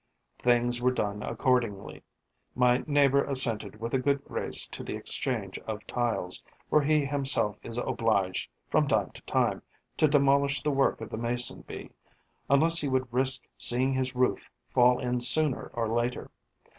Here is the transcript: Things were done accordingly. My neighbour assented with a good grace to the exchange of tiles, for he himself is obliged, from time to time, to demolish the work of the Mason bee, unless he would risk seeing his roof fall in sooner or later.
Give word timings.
Things 0.41 0.81
were 0.81 0.89
done 0.89 1.21
accordingly. 1.21 2.01
My 2.55 2.83
neighbour 2.87 3.23
assented 3.23 3.79
with 3.79 3.93
a 3.93 3.99
good 3.99 4.25
grace 4.25 4.65
to 4.65 4.83
the 4.83 4.95
exchange 4.95 5.59
of 5.67 5.85
tiles, 5.85 6.41
for 6.71 6.81
he 6.81 7.05
himself 7.05 7.55
is 7.61 7.77
obliged, 7.77 8.49
from 8.67 8.87
time 8.87 9.11
to 9.11 9.21
time, 9.21 9.61
to 9.97 10.07
demolish 10.07 10.63
the 10.63 10.71
work 10.71 11.01
of 11.01 11.11
the 11.11 11.17
Mason 11.17 11.61
bee, 11.67 11.91
unless 12.49 12.81
he 12.81 12.87
would 12.89 13.13
risk 13.13 13.43
seeing 13.59 13.93
his 13.93 14.15
roof 14.15 14.49
fall 14.67 14.97
in 14.99 15.21
sooner 15.21 15.69
or 15.75 15.87
later. 15.87 16.31